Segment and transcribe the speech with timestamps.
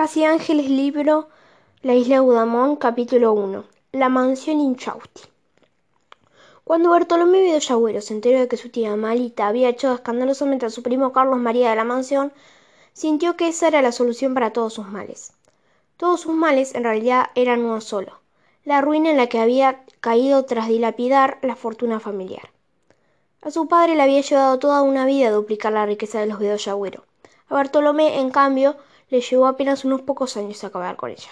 [0.00, 1.28] Casi Ángeles, libro
[1.82, 3.64] La isla Udamón, capítulo 1.
[3.92, 5.24] La mansión Inchausti.
[6.64, 10.82] Cuando Bartolomé Bedollagüero se enteró de que su tía Malita había echado escandalosamente a su
[10.82, 12.32] primo Carlos María de la mansión,
[12.94, 15.34] sintió que esa era la solución para todos sus males.
[15.98, 18.22] Todos sus males en realidad eran uno solo,
[18.64, 22.48] la ruina en la que había caído tras dilapidar la fortuna familiar.
[23.42, 26.38] A su padre le había llevado toda una vida a duplicar la riqueza de los
[26.38, 27.04] Bedollagüero.
[27.50, 28.76] A Bartolomé, en cambio,
[29.10, 31.30] le llevó apenas unos pocos años acabar con ella.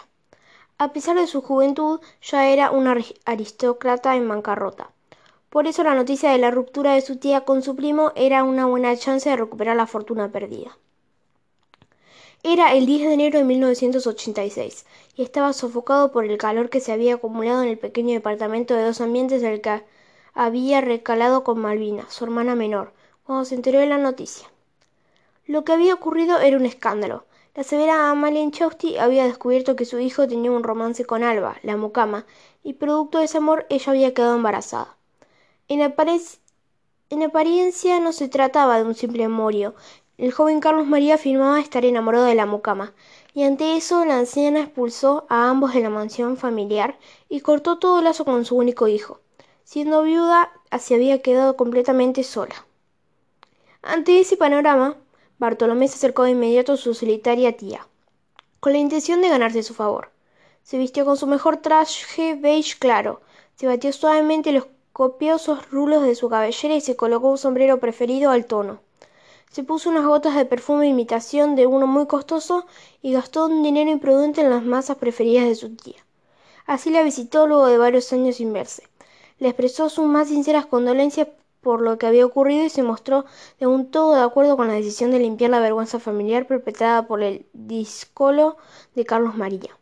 [0.77, 2.87] A pesar de su juventud, ya era un
[3.25, 4.91] aristócrata en bancarrota.
[5.51, 8.67] Por eso la noticia de la ruptura de su tía con su primo era una
[8.67, 10.77] buena chance de recuperar la fortuna perdida.
[12.45, 14.87] Era el 10 de enero de 1986
[15.17, 18.85] y estaba sofocado por el calor que se había acumulado en el pequeño departamento de
[18.85, 19.83] dos ambientes del que
[20.35, 22.93] había recalado con Malvina, su hermana menor,
[23.25, 24.49] cuando se enteró de la noticia.
[25.47, 27.25] Lo que había ocurrido era un escándalo.
[27.59, 31.77] La severa Amalia Inchausti había descubierto que su hijo tenía un romance con Alba, la
[31.77, 32.25] mucama,
[32.63, 34.97] y producto de ese amor ella había quedado embarazada.
[35.67, 39.75] En, en apariencia no se trataba de un simple amorio.
[40.19, 42.93] El joven Carlos María afirmaba estar enamorado de la mucama,
[43.35, 46.97] y ante eso la anciana expulsó a ambos de la mansión familiar
[47.29, 49.19] y cortó todo lazo con su único hijo.
[49.65, 52.55] Siendo viuda, se había quedado completamente sola.
[53.83, 54.95] Ante ese panorama,
[55.39, 57.87] Bartolomé se acercó de inmediato a su solitaria tía,
[58.59, 60.11] con la intención de ganarse su favor.
[60.65, 63.21] Se vistió con su mejor traje beige claro,
[63.55, 68.33] se batió suavemente los copiosos rulos de su cabellera y se colocó un sombrero preferido
[68.33, 68.81] al tono.
[69.51, 72.67] Se puso unas gotas de perfume imitación de uno muy costoso
[73.01, 76.05] y gastó un dinero imprudente en las masas preferidas de su tía.
[76.67, 78.83] Así la visitó luego de varios años sin verse.
[79.39, 81.29] Le expresó sus más sinceras condolencias
[81.61, 83.25] por lo que había ocurrido y se mostró
[83.59, 87.23] de un todo de acuerdo con la decisión de limpiar la vergüenza familiar perpetrada por
[87.23, 88.57] el discolo
[88.95, 89.79] de Carlos María.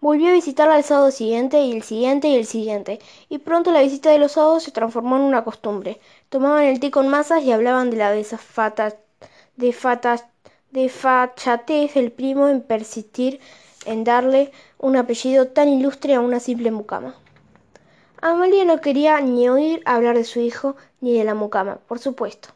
[0.00, 3.82] Volvió a visitarla el sábado siguiente y el siguiente y el siguiente, y pronto la
[3.82, 6.00] visita de los sábados se transformó en una costumbre.
[6.28, 8.94] Tomaban el té con masas y hablaban de la desafata,
[9.56, 9.74] de
[10.70, 13.40] desfachatez del primo en persistir
[13.86, 17.14] en darle un apellido tan ilustre a una simple mucama.
[18.20, 22.50] Amalia no quería ni oír hablar de su hijo ni de la mucama, por supuesto,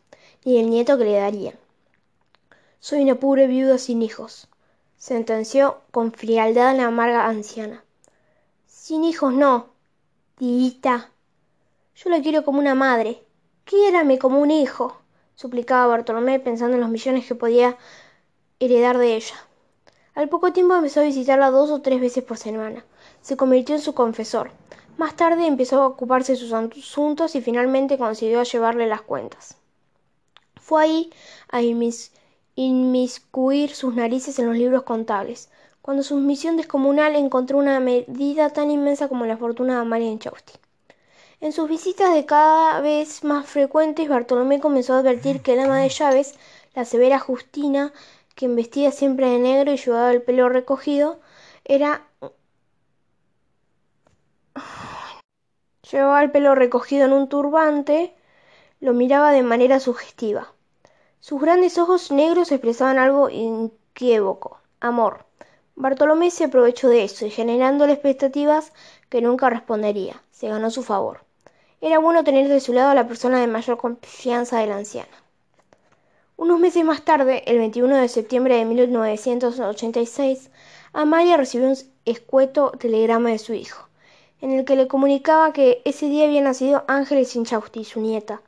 [0.44, 1.54] ni del nieto que le darían.
[2.78, 4.48] Soy una pobre viuda sin hijos,
[4.96, 7.84] sentenció con frialdad la amarga anciana.
[8.66, 9.66] Sin hijos no,
[10.36, 11.10] tita.
[11.94, 13.22] Yo la quiero como una madre.
[13.64, 15.00] Quiérame como un hijo,
[15.34, 17.76] suplicaba Bartolomé pensando en los millones que podía
[18.58, 19.34] heredar de ella.
[20.14, 22.84] Al poco tiempo empezó a visitarla dos o tres veces por semana.
[23.22, 24.50] Se convirtió en su confesor.
[24.96, 29.56] Más tarde empezó a ocuparse de sus asuntos y finalmente consiguió llevarle las cuentas.
[30.60, 31.10] Fue ahí
[31.50, 31.62] a
[32.54, 35.50] inmiscuir sus narices en los libros contables,
[35.82, 40.52] cuando su misión descomunal encontró una medida tan inmensa como la fortuna de Amalia Enchausti.
[41.40, 45.78] En sus visitas de cada vez más frecuentes, Bartolomé comenzó a advertir que el ama
[45.78, 46.34] de llaves,
[46.74, 47.94] la severa Justina,
[48.34, 51.18] quien vestía siempre de negro y llevaba el pelo recogido,
[51.64, 52.06] era
[55.90, 58.14] Llevaba el pelo recogido en un turbante,
[58.78, 60.52] lo miraba de manera sugestiva.
[61.18, 65.24] Sus grandes ojos negros expresaban algo inquievoco, amor.
[65.74, 68.72] Bartolomé se aprovechó de eso y generándole expectativas
[69.08, 71.24] que nunca respondería, se ganó su favor.
[71.80, 75.10] Era bueno tener de su lado a la persona de mayor confianza de la anciana.
[76.36, 80.50] Unos meses más tarde, el 21 de septiembre de 1986,
[80.92, 83.89] Amalia recibió un escueto telegrama de su hijo
[84.40, 88.40] en el que le comunicaba que ese día había nacido Ángeles Inchausti, su nieta.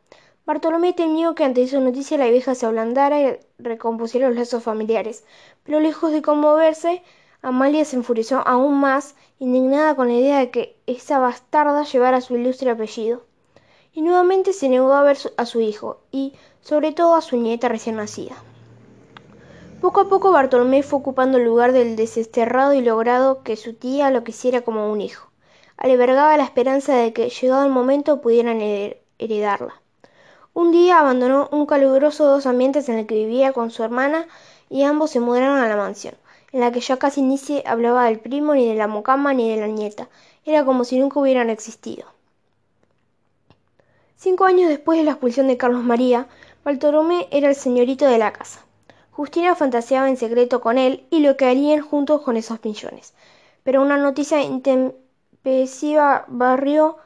[0.47, 5.25] Bartolomé temió que ante esa noticia la vieja se ablandara y recompusiera los lazos familiares,
[5.65, 7.03] pero lejos de conmoverse,
[7.43, 12.37] Amalia se enfureció aún más, indignada con la idea de que esa bastarda llevara su
[12.37, 13.25] ilustre apellido.
[13.93, 16.33] Y nuevamente se negó a ver a su hijo, y
[16.63, 18.37] sobre todo a su nieta recién nacida.
[19.83, 24.11] Poco a poco Bartolomé fue ocupando el lugar del desterrado y logrado que su tía
[24.11, 25.32] lo quisiera como un hijo
[25.83, 28.61] albergaba la esperanza de que, llegado el momento, pudieran
[29.19, 29.83] heredarla.
[30.55, 34.27] Un día abandonó un caluroso dos ambientes en el que vivía con su hermana
[34.71, 36.15] y ambos se mudaron a la mansión,
[36.53, 39.51] en la que ya casi ni se hablaba del primo, ni de la mocama, ni
[39.51, 40.09] de la nieta.
[40.45, 42.07] Era como si nunca hubieran existido.
[44.17, 46.29] Cinco años después de la expulsión de Carlos María,
[46.65, 48.65] Bartolomé era el señorito de la casa.
[49.11, 53.15] Justina fantaseaba en secreto con él y lo que harían juntos con esos millones.
[53.65, 54.41] Pero una noticia
[55.43, 56.99] Pesiva barrió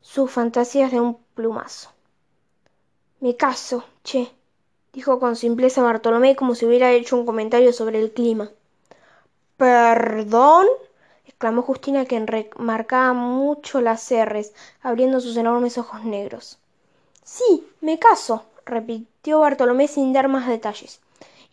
[0.00, 1.90] sus fantasías de un plumazo.
[3.18, 4.30] Me caso, che,
[4.92, 8.50] dijo con simpleza Bartolomé como si hubiera hecho un comentario sobre el clima.
[9.56, 10.66] ¿Perdón?
[11.26, 16.58] exclamó Justina, que remarcaba mucho las R's, abriendo sus enormes ojos negros.
[17.24, 21.00] Sí, me caso, repitió Bartolomé sin dar más detalles,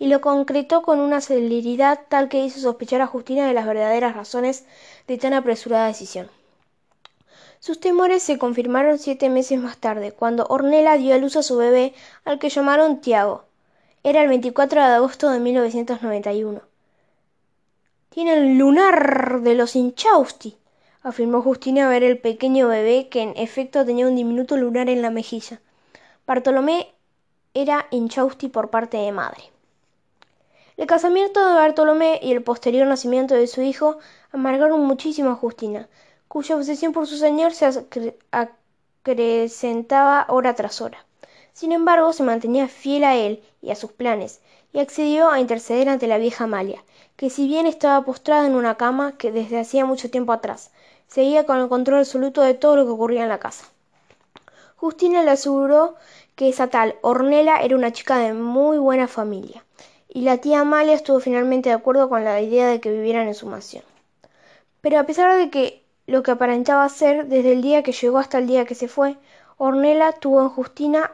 [0.01, 4.15] y lo concretó con una celeridad tal que hizo sospechar a Justina de las verdaderas
[4.15, 4.65] razones
[5.07, 6.27] de tan apresurada decisión.
[7.59, 11.55] Sus temores se confirmaron siete meses más tarde, cuando Ornella dio a luz a su
[11.55, 11.93] bebé,
[12.25, 13.43] al que llamaron Tiago.
[14.01, 16.63] Era el 24 de agosto de 1991.
[18.09, 20.57] Tiene el lunar de los Inchausti,
[21.03, 25.11] afirmó Justina ver el pequeño bebé que en efecto tenía un diminuto lunar en la
[25.11, 25.61] mejilla.
[26.25, 26.87] Bartolomé
[27.53, 29.51] era Inchausti por parte de madre.
[30.77, 33.97] El casamiento de Bartolomé y el posterior nacimiento de su hijo
[34.31, 35.89] amargaron muchísimo a Justina,
[36.29, 37.67] cuya obsesión por su señor se
[39.03, 41.05] acrecentaba hora tras hora.
[41.51, 44.39] Sin embargo, se mantenía fiel a él y a sus planes,
[44.71, 46.83] y accedió a interceder ante la vieja Amalia,
[47.17, 50.71] que si bien estaba postrada en una cama que desde hacía mucho tiempo atrás,
[51.07, 53.65] seguía con el control absoluto de todo lo que ocurría en la casa.
[54.77, 55.95] Justina le aseguró
[56.35, 59.65] que esa tal Ornella era una chica de muy buena familia,
[60.13, 63.33] y la tía Amalia estuvo finalmente de acuerdo con la idea de que vivieran en
[63.33, 63.83] su mansión.
[64.81, 68.37] Pero a pesar de que lo que aparentaba ser, desde el día que llegó hasta
[68.37, 69.15] el día que se fue,
[69.57, 71.13] Ornella tuvo en Justina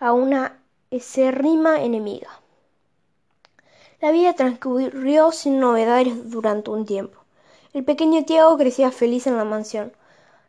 [0.00, 0.58] a una
[0.90, 2.28] rima enemiga.
[4.00, 7.20] La vida transcurrió sin novedades durante un tiempo.
[7.72, 9.92] El pequeño Tiago crecía feliz en la mansión,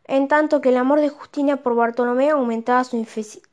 [0.06, 2.96] en tanto que el amor de Justina por Bartolomé aumentaba su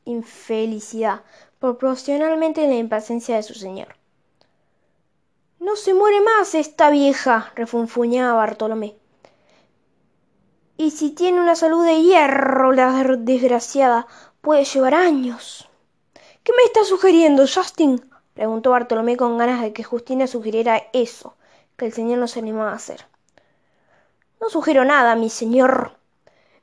[0.04, 1.20] infelicidad,
[1.60, 3.99] proporcionalmente en la impaciencia de su señor.
[5.60, 8.96] No se muere más esta vieja, refunfuñaba Bartolomé.
[10.78, 14.06] Y si tiene una salud de hierro, la desgraciada,
[14.40, 15.68] puede llevar años.
[16.42, 18.10] ¿Qué me está sugiriendo, Justin?
[18.32, 21.34] preguntó Bartolomé con ganas de que Justina sugiriera eso,
[21.76, 23.04] que el señor no se animaba a hacer.
[24.40, 25.98] No sugiero nada, mi señor.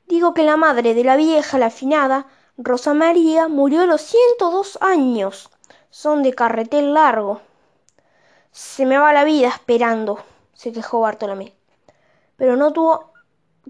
[0.07, 2.25] Digo que la madre de la vieja, la afinada,
[2.57, 5.51] Rosa María, murió a los ciento dos años.
[5.91, 7.41] Son de carretel largo.
[8.57, 10.17] Se me va la vida esperando,
[10.55, 11.53] se quejó Bartolomé.
[12.37, 13.11] Pero no tuvo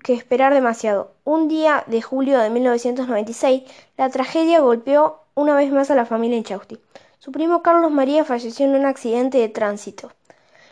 [0.02, 1.12] que esperar demasiado.
[1.26, 3.64] Un día de julio de 1996,
[3.98, 6.80] la tragedia golpeó una vez más a la familia Inchausti.
[7.20, 10.14] Su primo Carlos María falleció en un accidente de tránsito.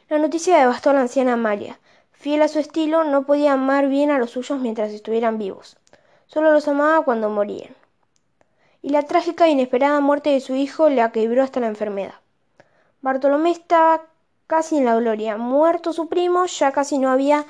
[0.08, 1.78] La noticia devastó a la anciana María.
[2.14, 5.76] Fiel a su estilo, no podía amar bien a los suyos mientras estuvieran vivos.
[6.28, 7.76] Solo los amaba cuando morían.
[8.82, 12.16] Y la trágica e inesperada muerte de su hijo le aquebró hasta la enfermedad.
[13.06, 14.02] Bartolomé estaba
[14.48, 15.38] casi en la gloria.
[15.38, 17.46] Muerto su primo, ya casi no había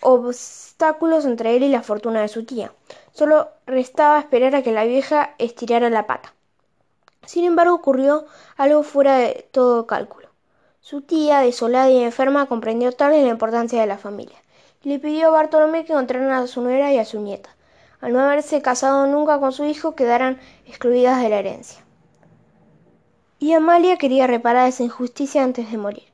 [0.00, 2.72] obstáculos entre él y la fortuna de su tía.
[3.12, 6.32] Solo restaba esperar a que la vieja estirara la pata.
[7.26, 8.24] Sin embargo, ocurrió
[8.56, 10.30] algo fuera de todo cálculo.
[10.80, 14.38] Su tía, desolada y enferma, comprendió tal la importancia de la familia,
[14.84, 17.50] le pidió a Bartolomé que encontraran a su nuera y a su nieta.
[18.00, 21.84] Al no haberse casado nunca con su hijo, quedaran excluidas de la herencia.
[23.40, 26.08] Y Amalia quería reparar esa injusticia antes de morir.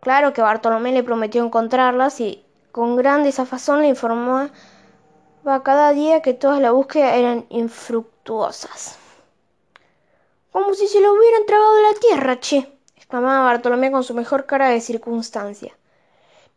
[0.00, 4.50] Claro que Bartolomé le prometió encontrarlas y, con gran desafazón, le informaba
[5.64, 8.98] cada día que todas las búsquedas eran infructuosas.
[10.52, 14.68] Como si se lo hubieran tragado la tierra, che, exclamaba Bartolomé con su mejor cara
[14.68, 15.76] de circunstancia.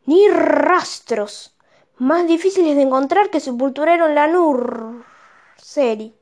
[0.05, 1.55] Ni rastros.
[1.97, 4.29] Más difíciles de encontrar que sepulturero en la
[5.57, 6.13] Seri.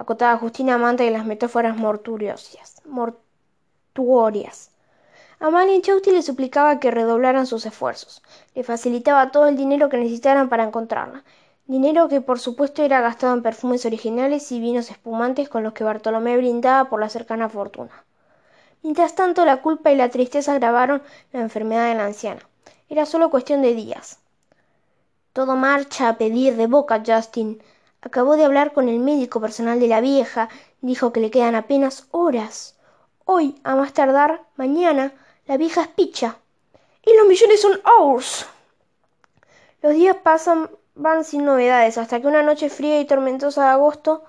[0.00, 2.56] Acotaba Justina amante de las metáforas mortuorias.
[2.86, 4.70] mortuorias.
[5.40, 8.22] Amalia Chausti le suplicaba que redoblaran sus esfuerzos.
[8.54, 11.22] Le facilitaba todo el dinero que necesitaran para encontrarla,
[11.66, 15.84] dinero que por supuesto era gastado en perfumes originales y vinos espumantes con los que
[15.84, 18.04] Bartolomé brindaba por la cercana fortuna.
[18.82, 21.02] Mientras tanto, la culpa y la tristeza agravaron
[21.32, 22.40] la enfermedad de la anciana.
[22.88, 24.18] Era solo cuestión de días.
[25.34, 27.62] Todo marcha a pedir de boca, Justin.
[28.02, 30.48] Acabó de hablar con el médico personal de la vieja,
[30.80, 32.76] dijo que le quedan apenas horas.
[33.24, 35.12] Hoy, a más tardar, mañana,
[35.46, 36.36] la vieja es picha.
[37.04, 38.46] Y los millones son ours.
[39.82, 44.24] Los días pasan van sin novedades, hasta que una noche fría y tormentosa de agosto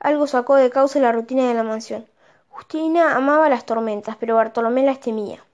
[0.00, 2.06] algo sacó de causa la rutina de la mansión.
[2.48, 5.44] Justina amaba las tormentas, pero Bartolomé las temía.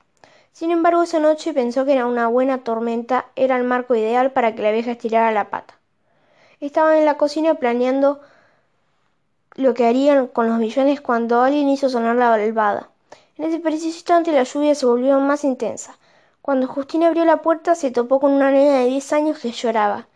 [0.53, 4.55] Sin embargo, esa noche pensó que era una buena tormenta, era el marco ideal para
[4.55, 5.75] que la vieja estirara la pata.
[6.63, 8.21] Estaban en la cocina planeando
[9.57, 12.89] lo que harían con los millones cuando alguien hizo sonar la balbada.
[13.37, 15.99] En ese preciso instante la lluvia se volvió más intensa.
[16.41, 20.07] Cuando Justina abrió la puerta se topó con una nena de diez años que lloraba.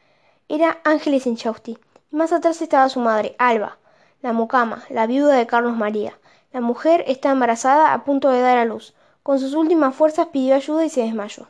[0.49, 1.81] Era Ángeles Inchausti,
[2.12, 3.79] y más atrás estaba su madre, Alba,
[4.23, 6.17] la mucama, la viuda de Carlos María.
[6.53, 8.95] La mujer estaba embarazada a punto de dar a luz.
[9.25, 11.49] Con sus últimas fuerzas pidió ayuda y se desmayó.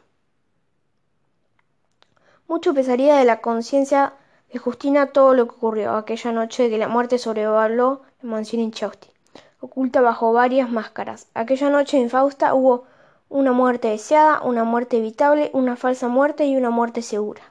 [2.49, 4.15] Mucho pesaría de la conciencia
[4.53, 9.09] de Justina todo lo que ocurrió aquella noche que la muerte sobrevoló la mansión Inchausti,
[9.61, 11.29] oculta bajo varias máscaras.
[11.35, 12.85] Aquella noche en Fausta hubo
[13.29, 17.43] una muerte deseada, una muerte evitable, una falsa muerte y una muerte segura.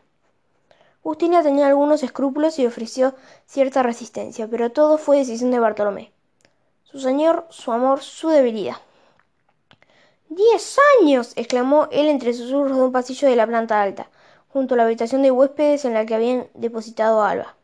[1.03, 3.13] Justina tenía algunos escrúpulos y ofreció
[3.45, 6.11] cierta resistencia, pero todo fue decisión de Bartolomé.
[6.83, 8.77] Su señor, su amor, su debilidad.
[10.29, 11.33] ¡Diez años!
[11.35, 14.09] exclamó él entre susurros de un pasillo de la planta alta,
[14.55, 17.57] junto a la habitación de huéspedes en la que habían depositado a Alba.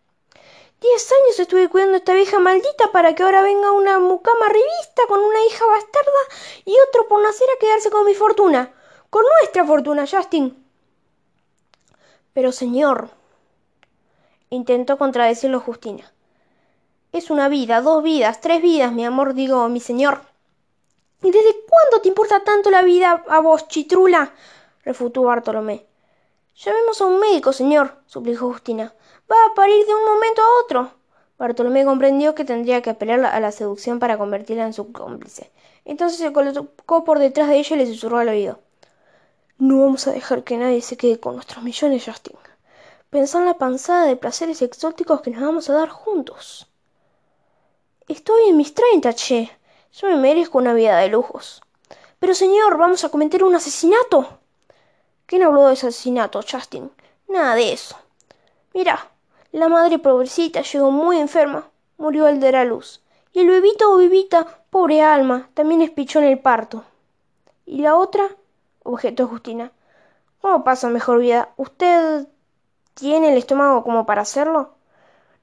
[0.81, 5.03] Diez años estuve cuidando a esta vieja maldita para que ahora venga una mucama revista
[5.07, 6.21] con una hija bastarda
[6.65, 8.73] y otro por nacer a quedarse con mi fortuna.
[9.09, 10.67] Con nuestra fortuna, Justin.
[12.33, 13.09] Pero, señor,
[14.49, 16.11] intentó contradecirlo Justina.
[17.13, 20.23] Es una vida, dos vidas, tres vidas, mi amor, digo, mi señor.
[21.23, 24.33] ¿Y desde cuándo te importa tanto la vida a vos, chitrula?
[24.83, 25.85] refutó Bartolomé.
[26.55, 28.93] Llamemos a un médico, señor, suplicó Justina.
[29.31, 30.91] Va a parir de un momento a otro.
[31.37, 35.51] Bartolomé comprendió que tendría que apelar a la seducción para convertirla en su cómplice.
[35.85, 38.59] Entonces se colocó por detrás de ella y le susurró al oído.
[39.57, 42.35] No vamos a dejar que nadie se quede con nuestros millones, Justin.
[43.09, 46.67] Pensá en la panzada de placeres exóticos que nos vamos a dar juntos.
[48.07, 49.51] Estoy en mis treinta, che.
[49.93, 51.61] Yo me merezco una vida de lujos.
[52.19, 54.40] Pero señor, vamos a cometer un asesinato.
[55.31, 56.91] ¿Quién habló de asesinato, Justin?
[57.29, 57.95] Nada de eso.
[58.73, 59.07] Mira,
[59.53, 61.69] la madre pobrecita llegó muy enferma.
[61.97, 63.01] Murió al de la luz.
[63.31, 66.83] Y el bebito o bebita, pobre alma, también espichó en el parto.
[67.65, 68.27] ¿Y la otra?
[68.83, 69.71] objetó Justina.
[70.41, 71.47] ¿Cómo pasa mejor vida?
[71.55, 72.27] ¿Usted
[72.93, 74.71] ¿Tiene el estómago como para hacerlo?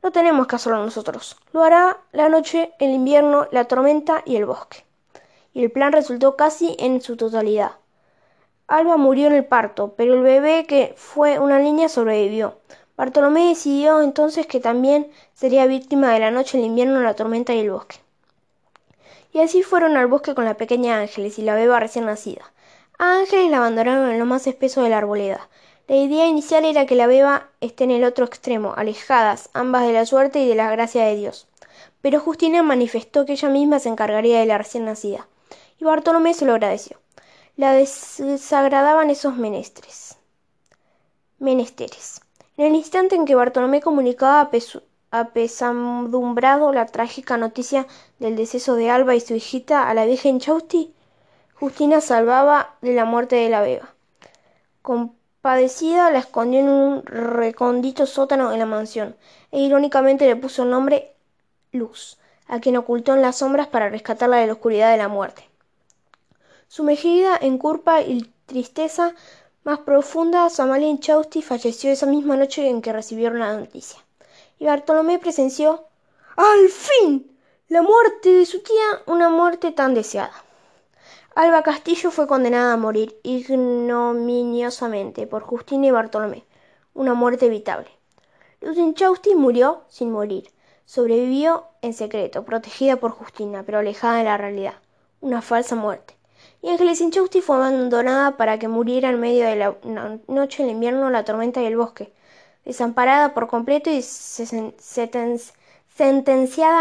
[0.03, 1.39] No tenemos que hacerlo nosotros.
[1.55, 4.85] Lo hará la noche, el invierno, la tormenta y el bosque.
[5.55, 7.73] Y el plan resultó casi en su totalidad.
[8.69, 12.59] Alba murió en el parto, pero el bebé, que fue una niña, sobrevivió.
[12.97, 17.61] Bartolomé decidió entonces que también sería víctima de la noche, el invierno, la tormenta y
[17.61, 17.97] el bosque.
[19.33, 22.53] Y así fueron al bosque con la pequeña Ángeles y la beba recién nacida.
[22.99, 25.49] A Ángeles la abandonaron en lo más espeso de la arboleda,
[25.89, 29.95] la idea inicial era que la beba esté en el otro extremo, alejadas ambas de
[29.95, 31.47] la suerte y de la gracia de Dios.
[32.03, 35.29] Pero Justina manifestó que ella misma se encargaría de la recién nacida,
[35.81, 36.99] y Bartolomé se lo agradeció.
[37.59, 40.17] La desagradaban esos menestres.
[41.41, 42.21] Menesteres.
[42.57, 44.49] En el instante en que Bartolomé comunicaba
[45.11, 47.89] apesadumbrado la trágica noticia
[48.21, 50.95] del deceso de Alba y su hijita a la vieja Inchausti,
[51.55, 53.93] Justina salvaba de la muerte de la beba.
[55.41, 59.17] Padecida, la escondió en un recóndito sótano de la mansión,
[59.51, 61.17] e irónicamente le puso el nombre
[61.73, 65.48] Luz, a quien ocultó en las sombras para rescatarla de la oscuridad de la muerte.
[66.69, 69.15] Sumergida en culpa y tristeza
[69.65, 74.05] más profunda, Samalia Chausti falleció esa misma noche en que recibieron la noticia.
[74.59, 75.87] Y Bartolomé presenció,
[76.37, 77.35] ¡al fin!
[77.69, 80.45] la muerte de su tía, una muerte tan deseada.
[81.35, 86.45] Alba Castillo fue condenada a morir ignominiosamente por Justina y Bartolomé,
[86.93, 87.89] una muerte evitable.
[88.95, 90.53] Chausti murió sin morir.
[90.85, 94.75] Sobrevivió en secreto, protegida por Justina, pero alejada de la realidad.
[95.23, 96.18] Una falsa muerte.
[96.69, 99.75] Ángeles Inchausti fue abandonada para que muriera en medio de la
[100.29, 102.13] noche, el invierno, la tormenta y el bosque,
[102.67, 105.53] desamparada por completo y sentenciada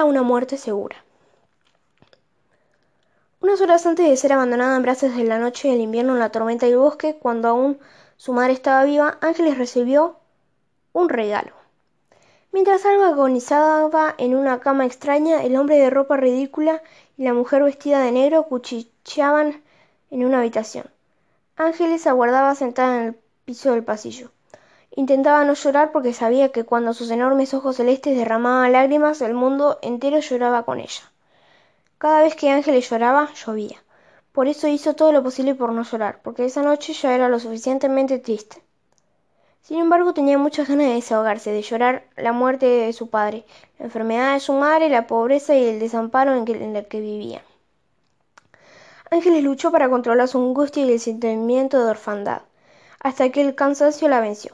[0.02, 0.98] a una muerte segura.
[3.40, 6.68] Unas horas antes de ser abandonada en brazos de la noche, el invierno, la tormenta
[6.68, 7.80] y el bosque, cuando aún
[8.18, 10.18] su madre estaba viva, Ángeles recibió
[10.92, 11.54] un regalo.
[12.52, 16.84] Mientras Alba agonizaba en una cama extraña, el hombre de ropa ridícula
[17.18, 19.66] y la mujer vestida de negro cuchicheaban
[20.12, 20.86] en una habitación.
[21.56, 24.32] Ángeles aguardaba sentada en el piso del pasillo.
[24.92, 29.80] Intentaba no llorar porque sabía que cuando sus enormes ojos celestes derramaban lágrimas, el mundo
[29.82, 31.12] entero lloraba con ella.
[31.98, 33.84] Cada vez que Ángeles lloraba, llovía.
[34.32, 37.40] Por eso hizo todo lo posible por no llorar, porque esa noche ya era lo
[37.40, 38.62] suficientemente triste.
[39.64, 43.46] Sin embargo, tenía muchas ganas de desahogarse, de llorar la muerte de su padre,
[43.80, 47.42] la enfermedad de su madre, la pobreza y el desamparo en, el que, que vivía.
[49.10, 52.42] Ángeles luchó para controlar su angustia y el sentimiento de orfandad,
[53.00, 54.54] hasta que el cansancio la venció.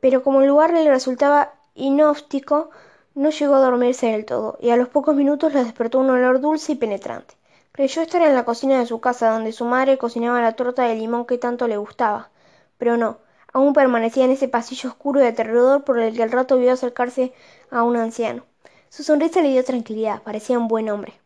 [0.00, 2.70] Pero como el lugar le resultaba inóptico,
[3.14, 6.40] no llegó a dormirse del todo, y a los pocos minutos la despertó un olor
[6.40, 7.34] dulce y penetrante.
[7.72, 10.96] Creyó estar en la cocina de su casa, donde su madre cocinaba la torta de
[10.96, 12.28] limón que tanto le gustaba.
[12.76, 13.16] Pero no,
[13.52, 17.32] aún permanecía en ese pasillo oscuro y aterrador por el que al rato vio acercarse
[17.70, 18.44] a un anciano.
[18.90, 21.19] Su sonrisa le dio tranquilidad, parecía un buen hombre.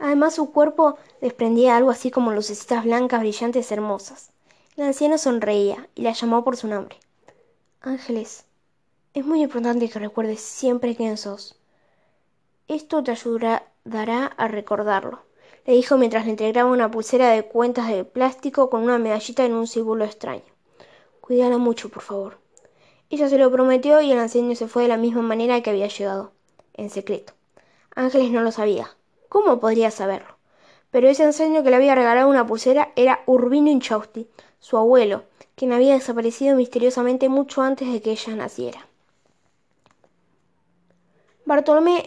[0.00, 4.30] Además su cuerpo desprendía algo así como lucecitas blancas brillantes hermosas.
[4.76, 6.96] El anciano sonreía y la llamó por su nombre.
[7.82, 8.46] Ángeles,
[9.12, 11.56] es muy importante que recuerdes siempre quién sos.
[12.66, 15.20] Esto te ayudará a recordarlo,
[15.66, 19.52] le dijo mientras le entregaba una pulsera de cuentas de plástico con una medallita en
[19.52, 20.44] un símbolo extraño.
[21.20, 22.38] Cuídala mucho, por favor.
[23.10, 25.88] Ella se lo prometió y el anciano se fue de la misma manera que había
[25.88, 26.32] llegado,
[26.72, 27.34] en secreto.
[27.94, 28.96] Ángeles no lo sabía.
[29.30, 30.36] ¿Cómo podría saberlo?
[30.90, 34.26] Pero ese anciano que le había regalado una pulsera era Urbino Inchausti,
[34.58, 35.22] su abuelo,
[35.54, 38.88] quien había desaparecido misteriosamente mucho antes de que ella naciera.
[41.44, 42.02] Bartolomé,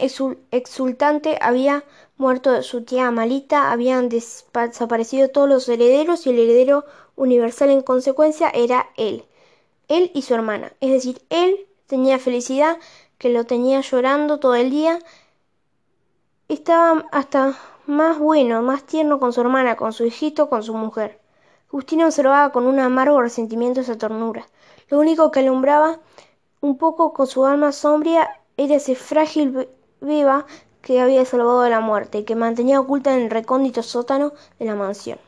[0.50, 1.84] exultante, había
[2.18, 6.84] muerto su tía Amalita, habían desaparecido todos los herederos y el heredero
[7.16, 9.24] universal en consecuencia era él,
[9.88, 10.74] él y su hermana.
[10.80, 12.76] Es decir, él tenía felicidad,
[13.16, 14.98] que lo tenía llorando todo el día.
[16.46, 17.54] Estaba hasta
[17.86, 21.18] más bueno, más tierno con su hermana, con su hijito, con su mujer.
[21.68, 24.46] Justina observaba con un amargo resentimiento esa ternura.
[24.90, 26.00] Lo único que alumbraba
[26.60, 29.68] un poco con su alma sombría era ese frágil
[30.02, 30.44] beba
[30.82, 34.66] que había salvado de la muerte y que mantenía oculta en el recóndito sótano de
[34.66, 35.18] la mansión.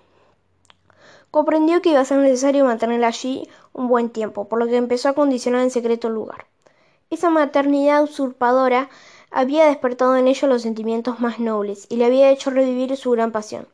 [1.30, 5.08] Comprendió que iba a ser necesario mantenerla allí un buen tiempo, por lo que empezó
[5.08, 6.44] a condicionar en secreto el lugar.
[7.08, 8.90] Esa maternidad usurpadora
[9.30, 13.32] había despertado en ella los sentimientos más nobles y le había hecho revivir su gran
[13.32, 13.68] pasión,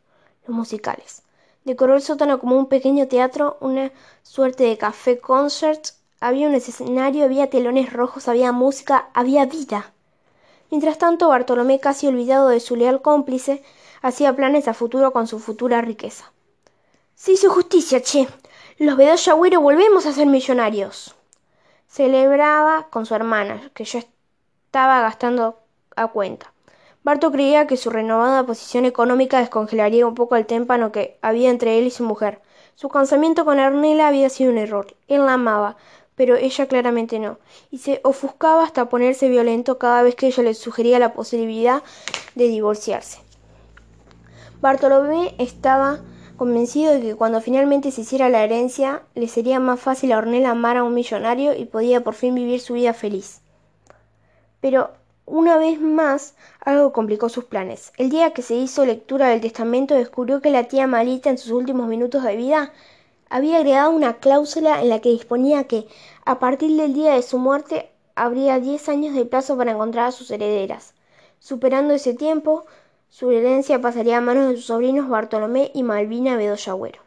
[0.47, 1.23] los musicales.
[1.65, 3.93] Decoró el sótano como un pequeño teatro, una
[4.23, 5.89] suerte de café concert.
[6.21, 9.93] Había un escenario, había telones rojos, había música, había vida.
[10.71, 13.63] Mientras tanto, Bartolomé, casi olvidado de su leal cómplice,
[14.01, 16.33] hacía planes a futuro con su futura riqueza.
[17.15, 18.27] Se hizo justicia, che.
[18.79, 21.15] Los Bedoya Agüero volvemos a ser millonarios.
[21.89, 24.03] Celebraba con su hermana, que ya
[24.73, 25.59] estaba gastando
[25.97, 26.51] a cuenta.
[27.05, 31.79] Barto creía que su renovada posición económica descongelaría un poco el témpano que había entre
[31.79, 32.41] él y su mujer.
[32.75, 34.87] Su casamiento con Ernela había sido un error.
[35.09, 35.77] Él la amaba,
[36.15, 37.39] pero ella claramente no,
[37.71, 41.83] y se ofuscaba hasta ponerse violento cada vez que ella le sugería la posibilidad
[42.35, 43.19] de divorciarse.
[44.63, 46.01] Bartolomé estaba
[46.39, 50.53] convencido de que cuando finalmente se hiciera la herencia, le sería más fácil a Ornella
[50.53, 53.42] amar a un millonario y podía por fin vivir su vida feliz.
[54.63, 54.93] Pero
[55.27, 57.93] una vez más, algo complicó sus planes.
[57.97, 61.51] El día que se hizo lectura del testamento descubrió que la tía Malita en sus
[61.51, 62.73] últimos minutos de vida
[63.29, 65.89] había agregado una cláusula en la que disponía que,
[66.25, 70.13] a partir del día de su muerte, habría diez años de plazo para encontrar a
[70.13, 70.95] sus herederas.
[71.41, 72.65] Superando ese tiempo,
[73.09, 77.01] su herencia pasaría a manos de sus sobrinos Bartolomé y Malvina Bedoya Agüero.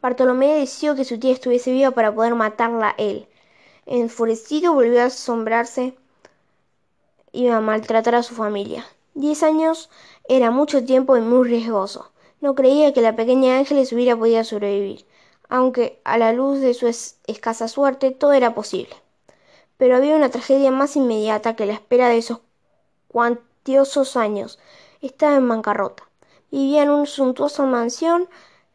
[0.00, 3.26] Bartolomé deseó que su tía estuviese viva para poder matarla él.
[3.92, 5.96] Enfurecido volvió a asombrarse
[7.32, 8.86] y a maltratar a su familia.
[9.14, 9.90] Diez años
[10.28, 12.12] era mucho tiempo y muy riesgoso.
[12.40, 15.06] No creía que la pequeña Ángeles hubiera podido sobrevivir,
[15.48, 18.94] aunque a la luz de su escasa suerte todo era posible.
[19.76, 24.60] Pero había una tragedia más inmediata que la espera de esos años.
[25.00, 26.04] Estaba en bancarrota.
[26.52, 28.28] Vivía en una suntuosa mansión.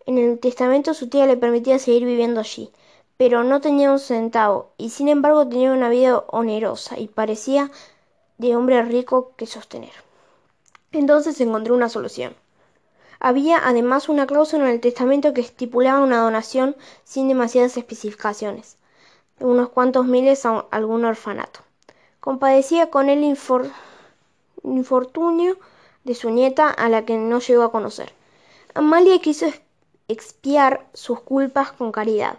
[0.05, 2.69] En el testamento su tía le permitía seguir viviendo allí,
[3.17, 7.71] pero no tenía un centavo, y sin embargo tenía una vida onerosa y parecía
[8.37, 9.93] de hombre rico que sostener.
[10.91, 12.35] Entonces encontró una solución.
[13.19, 16.75] Había además una cláusula en el testamento que estipulaba una donación
[17.05, 18.77] sin demasiadas especificaciones,
[19.39, 21.61] de unos cuantos miles a algún orfanato.
[22.19, 23.23] Compadecía con él
[24.63, 25.57] infortunio
[26.03, 28.13] de su nieta a la que no llegó a conocer.
[28.73, 29.47] Amalia quiso
[30.07, 32.37] expiar sus culpas con caridad.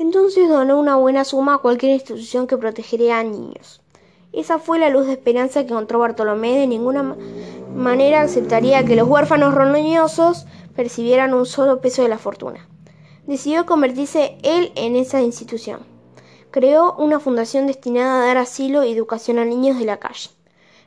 [0.00, 3.82] Entonces donó una buena suma a cualquier institución que protegería a niños.
[4.32, 6.56] Esa fue la luz de esperanza que encontró Bartolomé.
[6.56, 7.16] De ninguna
[7.76, 12.66] manera aceptaría que los huérfanos roñosos percibieran un solo peso de la fortuna.
[13.26, 15.80] Decidió convertirse él en esa institución.
[16.50, 20.30] Creó una fundación destinada a dar asilo y educación a niños de la calle.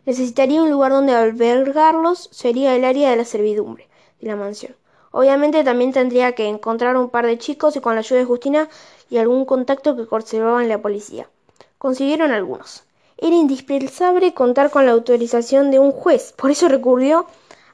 [0.08, 3.88] Necesitaría un lugar donde albergarlos, sería el área de la servidumbre
[4.19, 4.73] de la mansión.
[5.15, 8.67] Obviamente también tendría que encontrar un par de chicos y con la ayuda de Justina
[9.12, 11.30] y algún contacto que conservaban la policía.
[11.78, 12.84] Consiguieron algunos.
[13.17, 17.28] Era indispensable contar con la autorización de un juez, por eso recurrió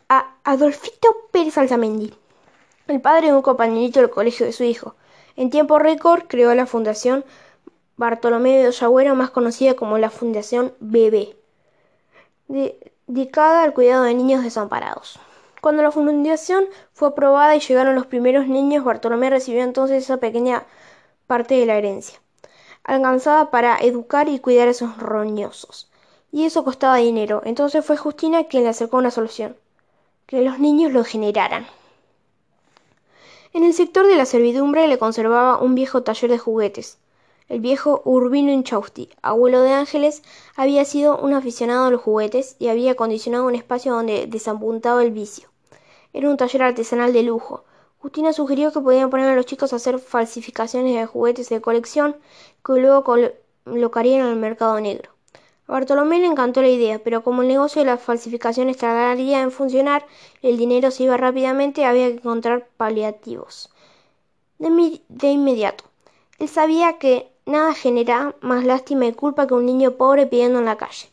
[0.10, 2.14] a Adolfito Pérez Alzamendi,
[2.88, 4.96] el padre de un compañerito del colegio de su hijo.
[5.38, 7.24] En tiempo récord creó la Fundación
[7.96, 11.40] Bartolomé de Ollagüero, más conocida como la Fundación BB
[12.50, 15.20] dedicada al cuidado de niños desamparados.
[15.62, 20.64] Cuando la fundación fue aprobada y llegaron los primeros niños, Bartolomé recibió entonces esa pequeña
[21.28, 22.20] parte de la herencia,
[22.84, 25.90] alcanzada para educar y cuidar a esos roñosos.
[26.32, 27.42] Y eso costaba dinero.
[27.44, 29.58] Entonces fue Justina quien le acercó una solución,
[30.28, 31.68] que los niños lo generaran.
[33.52, 37.00] En el sector de la servidumbre le conservaba un viejo taller de juguetes.
[37.50, 40.22] El viejo Urbino Inchausti, abuelo de Ángeles,
[40.56, 45.12] había sido un aficionado a los juguetes y había acondicionado un espacio donde desapuntaba el
[45.12, 45.49] vicio.
[46.14, 47.64] Era un taller artesanal de lujo.
[48.00, 52.16] Justina sugirió que podían poner a los chicos a hacer falsificaciones de juguetes de colección
[52.66, 55.12] que luego colocarían en el mercado negro.
[55.68, 59.52] A Bartolomé le encantó la idea, pero como el negocio de las falsificaciones tardaría en
[59.52, 60.06] funcionar
[60.42, 63.70] el dinero se iba rápidamente, había que encontrar paliativos.
[64.58, 65.86] De, de inmediato.
[66.40, 70.66] Él sabía que Nada genera más lástima y culpa que un niño pobre pidiendo en
[70.66, 71.10] la calle.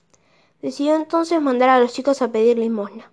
[0.60, 3.10] Decidió entonces mandar a los chicos a pedir limosna.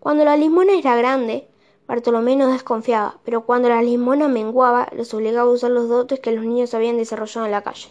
[0.00, 1.48] Cuando la limosna era grande,
[1.88, 6.32] Bartolomé no desconfiaba, pero cuando la limosna menguaba, los obligaba a usar los dotes que
[6.32, 7.88] los niños habían desarrollado en la calle.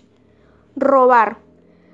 [0.76, 1.40] Robar.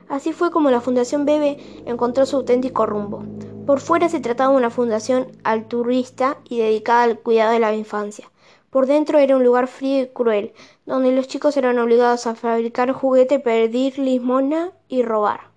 [0.10, 3.24] Así fue como la Fundación Bebe encontró su auténtico rumbo.
[3.66, 8.30] Por fuera se trataba de una fundación altruista y dedicada al cuidado de la infancia.
[8.70, 10.54] Por dentro era un lugar frío y cruel,
[10.86, 15.53] donde los chicos eran obligados a fabricar juguete, pedir limosna y robar.